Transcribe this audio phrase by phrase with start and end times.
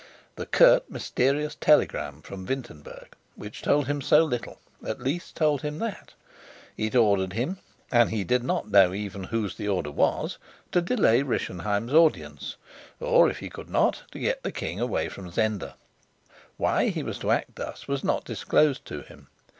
[0.35, 5.77] The curt, mysterious telegram from Wintenberg, which told him so little, at least told him
[5.77, 6.15] that.
[6.75, 7.59] It ordered him
[7.91, 10.39] and he did not know even whose the order was
[10.71, 12.55] to delay Rischenheim's audience,
[12.99, 15.75] or, if he could not, to get the king away from Zenda:
[16.57, 19.27] why he was to act thus was not disclosed to him.